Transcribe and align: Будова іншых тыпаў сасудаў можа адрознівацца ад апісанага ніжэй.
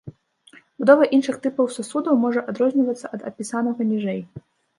Будова 0.83 1.03
іншых 1.17 1.35
тыпаў 1.43 1.69
сасудаў 1.75 2.17
можа 2.25 2.43
адрознівацца 2.53 3.13
ад 3.19 3.29
апісанага 3.31 3.81
ніжэй. 3.93 4.21